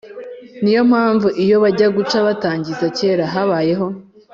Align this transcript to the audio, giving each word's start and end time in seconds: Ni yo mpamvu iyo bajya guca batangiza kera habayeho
Ni 0.61 0.71
yo 0.75 0.81
mpamvu 0.91 1.27
iyo 1.43 1.55
bajya 1.63 1.87
guca 1.95 2.17
batangiza 2.27 2.85
kera 2.97 3.23
habayeho 3.33 3.87